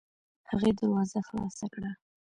[0.49, 1.91] هغې دروازه خلاصه کړه.